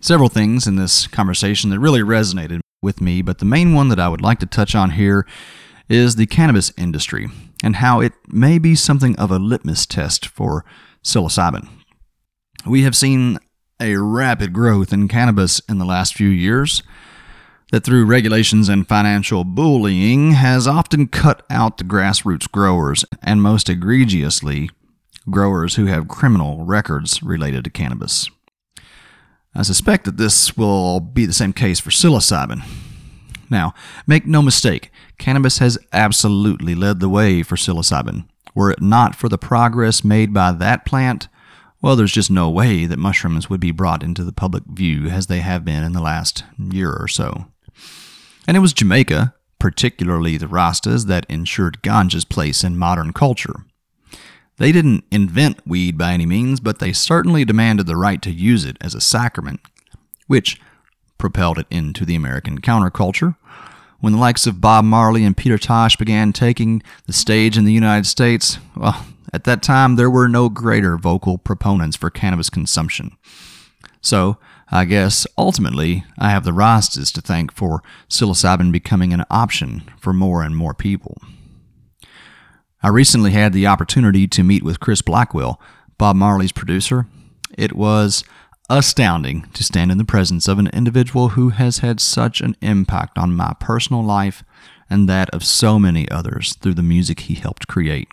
[0.00, 4.00] several things in this conversation that really resonated with me, but the main one that
[4.00, 5.28] I would like to touch on here
[5.88, 7.28] is the cannabis industry
[7.62, 10.64] and how it may be something of a litmus test for
[11.04, 11.68] psilocybin.
[12.66, 13.38] We have seen
[13.80, 16.82] a rapid growth in cannabis in the last few years
[17.72, 23.68] that through regulations and financial bullying has often cut out the grassroots growers and most
[23.68, 24.70] egregiously
[25.30, 28.28] growers who have criminal records related to cannabis.
[29.54, 32.62] I suspect that this will be the same case for psilocybin.
[33.48, 33.74] Now,
[34.06, 38.28] make no mistake, cannabis has absolutely led the way for psilocybin.
[38.54, 41.28] Were it not for the progress made by that plant,
[41.82, 45.26] well, there's just no way that mushrooms would be brought into the public view as
[45.26, 47.46] they have been in the last year or so.
[48.46, 53.64] And it was Jamaica, particularly the Rastas, that ensured ganja's place in modern culture.
[54.58, 58.66] They didn't invent weed by any means, but they certainly demanded the right to use
[58.66, 59.60] it as a sacrament,
[60.26, 60.60] which
[61.16, 63.36] propelled it into the American counterculture.
[64.00, 67.72] When the likes of Bob Marley and Peter Tosh began taking the stage in the
[67.72, 73.16] United States, well, at that time there were no greater vocal proponents for cannabis consumption.
[74.00, 74.38] So,
[74.72, 80.12] I guess ultimately I have the Rastas to thank for psilocybin becoming an option for
[80.12, 81.20] more and more people.
[82.82, 85.60] I recently had the opportunity to meet with Chris Blackwell,
[85.98, 87.06] Bob Marley's producer.
[87.58, 88.24] It was
[88.70, 93.18] astounding to stand in the presence of an individual who has had such an impact
[93.18, 94.44] on my personal life
[94.88, 98.08] and that of so many others through the music he helped create.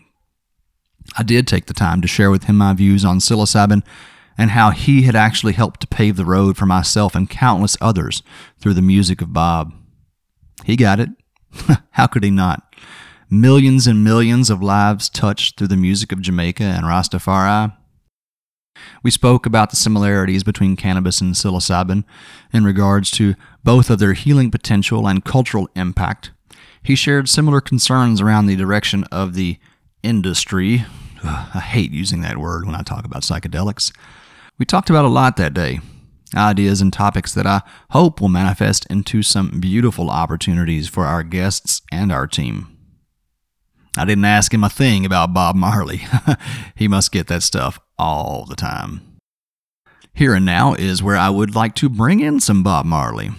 [1.15, 3.84] I did take the time to share with him my views on psilocybin
[4.38, 8.22] and how he had actually helped to pave the road for myself and countless others
[8.60, 9.74] through the music of Bob.
[10.63, 11.10] He got it.
[11.91, 12.63] how could he not?
[13.30, 17.76] Millions and millions of lives touched through the music of Jamaica and Rastafari.
[19.04, 22.04] We spoke about the similarities between cannabis and psilocybin
[22.54, 26.32] in regards to both of their healing potential and cultural impact.
[26.84, 29.58] He shared similar concerns around the direction of the
[30.08, 30.86] industry.
[31.24, 33.91] Ugh, I hate using that word when I talk about psychedelics.
[34.58, 35.80] We talked about a lot that day
[36.36, 41.82] ideas and topics that I hope will manifest into some beautiful opportunities for our guests
[41.91, 42.67] and our team.
[43.98, 46.02] I didn't ask him a thing about Bob Marley.
[46.76, 49.02] he must get that stuff all the time.
[50.13, 53.32] Here and now is where I would like to bring in some Bob Marley.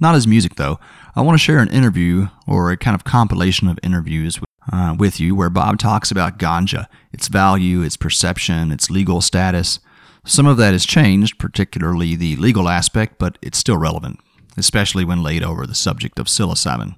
[0.00, 0.80] Not his music, though.
[1.14, 4.40] I want to share an interview or a kind of compilation of interviews
[4.72, 9.80] uh, with you where Bob talks about ganja, its value, its perception, its legal status.
[10.24, 14.20] Some of that has changed, particularly the legal aspect, but it's still relevant,
[14.56, 16.96] especially when laid over the subject of psilocybin.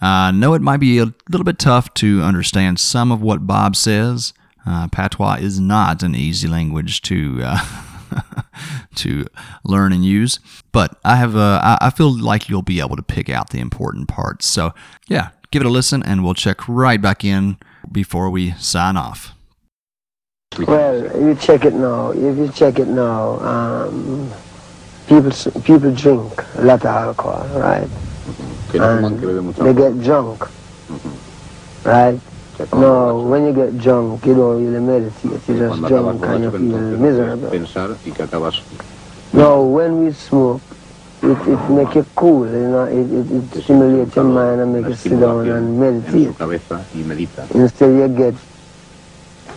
[0.00, 3.74] I know it might be a little bit tough to understand some of what Bob
[3.74, 4.32] says.
[4.64, 7.58] Uh, patois is not an easy language to uh,
[8.96, 9.26] to
[9.64, 10.38] learn and use,
[10.72, 14.08] but I have uh, I feel like you'll be able to pick out the important
[14.08, 14.46] parts.
[14.46, 14.74] So
[15.08, 17.56] yeah, give it a listen, and we'll check right back in
[17.90, 19.34] before we sign off.
[20.66, 22.10] Well, you check it now.
[22.10, 24.30] If you check it now, um,
[25.06, 25.30] people
[25.62, 27.88] people drink a lot of alcohol, right?
[28.70, 30.48] Que no And fuman, que they get drunk,
[31.84, 32.18] right?
[32.56, 35.40] Se ponen No, when you get drunk, you don't really meditate.
[35.48, 37.48] You're just Cuando drunk and you borracho, feel entonces miserable.
[37.48, 38.62] puedes pensar y que acabas
[39.32, 40.60] No, when we smoke,
[41.22, 44.86] it, it make you cool, you know, it, it, it stimulates your mind and make
[44.86, 46.36] you sit down and meditate.
[46.38, 47.46] cabeza y medita.
[47.54, 48.34] Instead you get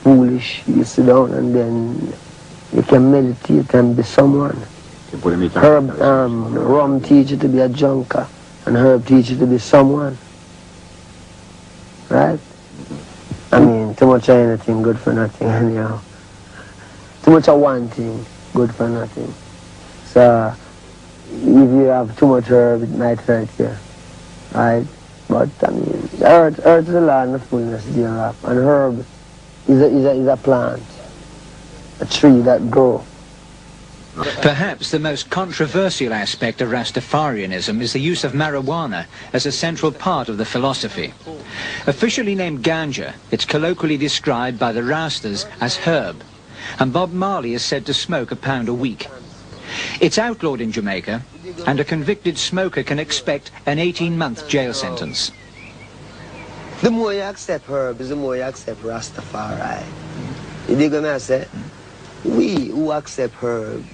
[0.04, 2.14] foolish, you sit down and then
[2.74, 4.58] you can meditate and be someone.
[5.12, 5.62] Se puede meditar.
[5.62, 8.26] Herb, um, rum teach you to be a junker,
[8.66, 10.18] and herb teach you to be someone.
[12.10, 12.40] Right?
[13.52, 16.00] I mean, too much of anything, good for nothing, anyhow.
[17.24, 19.32] Too much of one thing, good for nothing.
[20.06, 20.54] So,
[21.34, 23.72] if you have too much herb, it might hurt you.
[24.54, 24.86] Right?
[25.28, 29.06] But, I mean, earth, earth is the land of fullness thereof, and herb
[29.68, 30.84] is a, is a, is a plant.
[32.02, 33.04] a tree that grow.
[34.42, 39.92] Perhaps the most controversial aspect of Rastafarianism is the use of marijuana as a central
[39.92, 41.14] part of the philosophy.
[41.88, 46.24] Officially named ganja, it's colloquially described by the Rastas as herb,
[46.78, 49.08] and Bob Marley is said to smoke a pound a week.
[50.00, 51.22] It's outlawed in Jamaica,
[51.68, 55.32] and a convicted smoker can expect an 18-month jail sentence.
[56.82, 59.84] The more you accept herbs, the more you accept Rastafari.
[60.68, 61.48] You dig what I say?
[62.24, 63.86] We who accept herb,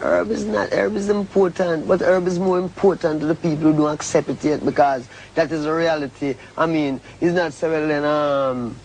[0.00, 3.72] herb is not, herb is important, but herb is more important to the people who
[3.72, 6.34] don't accept it yet because that is a reality.
[6.58, 8.76] I mean, it's not then, um,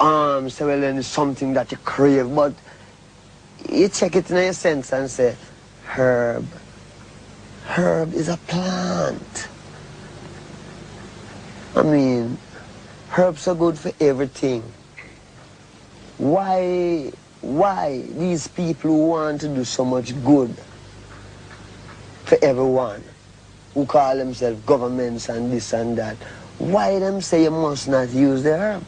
[0.00, 2.54] um, then it's something that you crave, but
[3.70, 5.36] you check it in your sense and say,
[5.96, 6.46] herb,
[7.64, 9.48] herb is a plant.
[11.74, 12.38] I mean,
[13.16, 14.62] herbs are good for everything.
[16.18, 20.54] Why, why these people who want to do so much good
[22.24, 23.02] for everyone,
[23.74, 26.16] who call themselves governments and this and that,
[26.58, 28.84] why them say you must not use the herb?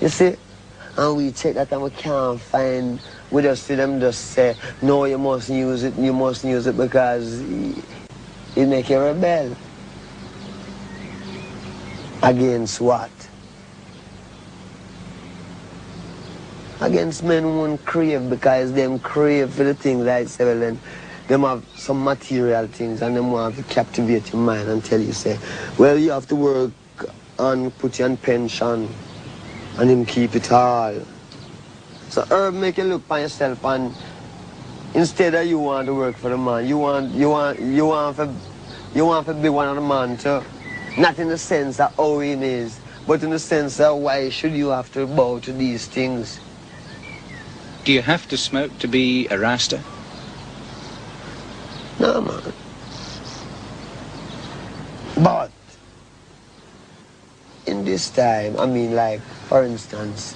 [0.00, 0.36] You see?
[0.96, 5.04] And we check that and we can't find, we just see them just say, no,
[5.04, 9.56] you mustn't use it, you mustn't use it because it make you rebel.
[12.22, 13.10] Against what?
[16.80, 20.78] Against men who won't crave because them crave for the things like well then,
[21.28, 25.12] them have some material things and them want to captivate your mind and tell you
[25.12, 25.38] say,
[25.78, 26.72] well you have to work
[27.38, 28.88] and put you on pension
[29.78, 30.94] and him keep it all.
[32.10, 33.94] So herb make you look for yourself and
[34.94, 38.16] instead of you want to work for the man, you want you want you want
[38.16, 38.34] for
[38.92, 40.42] you want to be one of the man too.
[40.98, 44.52] Not in the sense that how him is, but in the sense that why should
[44.54, 46.40] you have to bow to these things.
[47.84, 49.80] Do you have to smoke to be a Rasta?
[52.00, 52.52] No man.
[55.22, 55.52] But
[57.66, 60.34] in this time, I mean like for instance,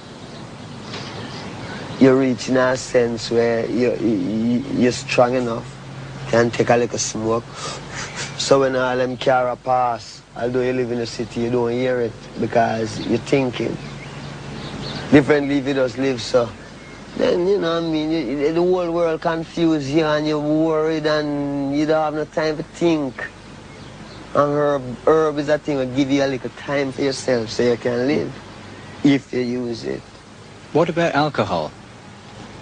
[2.04, 5.64] you're reaching a sense where you, you, you're strong enough,
[6.28, 7.44] can take a little smoke.
[8.36, 12.00] So when all them car pass, although you live in the city, you don't hear
[12.02, 13.74] it because you're thinking.
[15.12, 16.46] Differently if you just live so.
[17.16, 21.74] Then, you know I mean, you, the whole world confused you and you're worried and
[21.74, 23.14] you don't have no time to think.
[24.34, 27.62] And herb, herb is a thing that give you a little time for yourself so
[27.62, 28.30] you can live,
[29.04, 30.02] if you use it.
[30.74, 31.72] What about alcohol?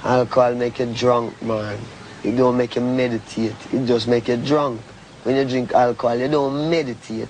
[0.05, 1.79] Alcohol make you drunk, man.
[2.25, 3.55] It don't make you meditate.
[3.73, 4.81] It just make you drunk.
[5.23, 7.29] When you drink alcohol, you don't meditate.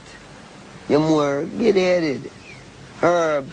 [0.89, 2.31] You're more get-headed.
[3.01, 3.51] Herb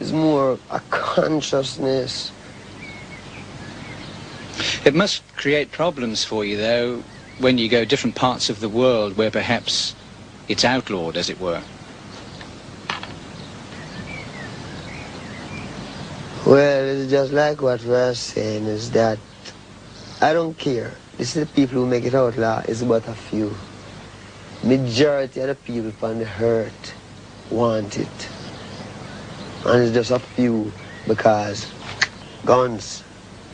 [0.00, 2.32] is more a consciousness.
[4.84, 7.02] It must create problems for you, though,
[7.38, 9.94] when you go different parts of the world where perhaps
[10.48, 11.62] it's outlawed, as it were.
[16.46, 19.18] Well, it's just like what we're saying is that
[20.22, 20.94] I don't care.
[21.18, 23.52] This is the people who make it out outlaw It's but a few.
[24.62, 26.94] Majority of the people on the earth
[27.50, 28.28] want it.
[29.66, 30.70] And it's just a few
[31.08, 31.66] because
[32.44, 33.02] guns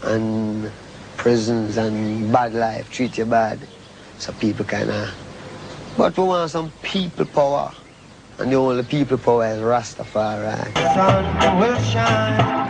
[0.03, 0.71] and
[1.17, 3.59] prisons and bad life treat you bad.
[4.19, 5.11] So people kinda
[5.97, 7.73] but we want some people power.
[8.39, 10.75] And the only people power is Rastafari.
[10.95, 12.63] Sun will shine.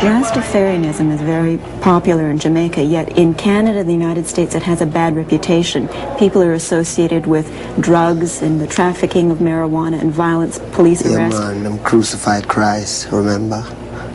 [0.00, 4.80] Rastafarianism is very popular in Jamaica, yet in Canada and the United States it has
[4.80, 5.88] a bad reputation.
[6.18, 7.46] People are associated with
[7.80, 11.38] drugs and the trafficking of marijuana and violence, police Yeah, arrest.
[11.40, 13.64] man, them crucified Christ, remember?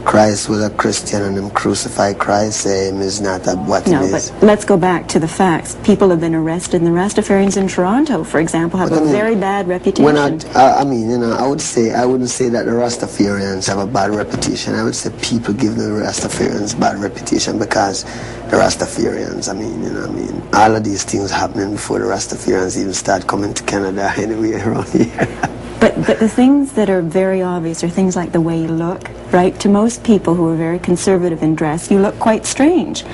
[0.10, 4.12] Christ was a Christian and them crucified Christ, him is not a, what No, it
[4.12, 5.78] but let's go back to the facts.
[5.84, 9.04] People have been arrested, and the Rastafarians in Toronto, for example, have But I a
[9.04, 10.06] mean, very bad reputation.
[10.06, 12.72] When I, I, I mean, you know, I would say, I wouldn't say that the
[12.72, 14.74] Rastafarians have a bad reputation.
[14.74, 18.04] I would say people give the Rastafarians bad reputation because
[18.50, 22.06] the Rastafarians, I mean, you know, I mean, all of these things happening before the
[22.06, 25.59] Rastafarians even start coming to Canada anyway around here.
[25.80, 29.10] But but the things that are very obvious are things like the way you look,
[29.32, 29.58] right?
[29.62, 33.06] To most people who are very conservative in dress, you look quite strange.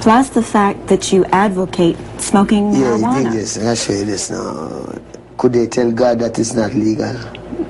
[0.00, 3.14] Plus the fact that you advocate smoking yeah, you marijuana.
[3.14, 4.98] think this, I'll show you this now.
[5.36, 7.16] Could they tell God that it's not legal?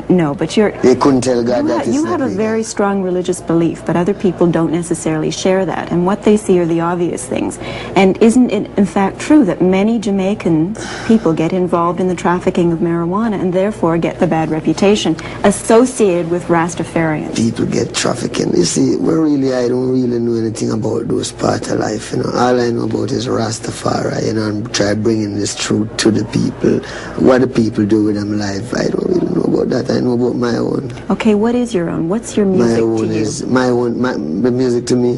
[0.08, 0.72] No, but you're.
[0.82, 3.96] They couldn't tell God You, that ha- you have a very strong religious belief, but
[3.96, 5.90] other people don't necessarily share that.
[5.92, 7.58] And what they see are the obvious things.
[7.96, 10.76] And isn't it, in fact, true that many Jamaican
[11.06, 16.30] people get involved in the trafficking of marijuana and therefore get the bad reputation associated
[16.30, 17.34] with Rastafarians?
[17.36, 18.52] people get trafficking.
[18.56, 22.18] You see, we really, I don't really know anything about those part of life, you
[22.18, 22.30] know.
[22.34, 26.24] All I know about is Rastafari, you know, and try bringing this truth to the
[26.26, 26.78] people.
[27.24, 29.90] What the people do with them life, I don't really know about that.
[29.94, 30.92] I know about my own.
[31.10, 32.08] Okay, what is your own?
[32.08, 33.12] What's your My music own to you?
[33.20, 35.16] is, my own, my, the music to me,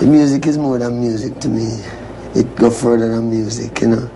[0.00, 1.80] the music is more than music to me.
[2.34, 4.10] It go further than music, you know.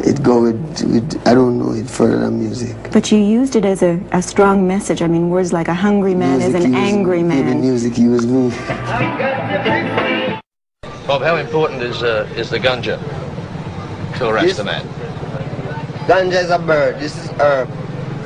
[0.00, 2.76] It go with, with I don't know, it further than music.
[2.92, 5.02] But you used it as a, a strong message.
[5.02, 7.60] I mean, words like a hungry man is Music an use- angry yeah, The man.
[7.60, 8.50] music use me.
[11.06, 12.98] Bob, how important is uh, is the ganja
[14.18, 14.84] to a Rasta man?
[16.06, 17.00] Ganja is a bird.
[17.00, 17.68] This is herb.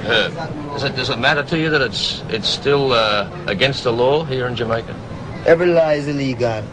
[0.02, 0.34] Herb.
[0.34, 4.24] Does it does it matter to you that it's it's still uh, against the law
[4.24, 4.94] here in Jamaica?
[5.46, 6.64] Every law is illegal.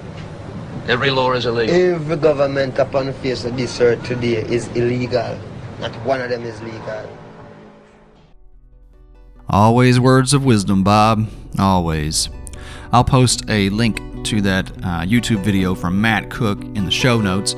[0.87, 1.75] Every law is illegal.
[1.75, 5.37] Every government upon the face of this earth today is illegal.
[5.79, 7.17] Not one of them is legal.
[9.47, 11.27] Always words of wisdom, Bob.
[11.57, 12.29] Always.
[12.91, 17.21] I'll post a link to that uh, YouTube video from Matt Cook in the show
[17.21, 17.55] notes.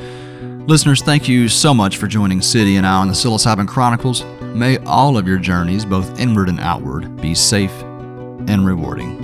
[0.67, 4.23] Listeners, thank you so much for joining Sidi and I on the Psilocybin Chronicles.
[4.53, 9.20] May all of your journeys, both inward and outward, be safe and rewarding.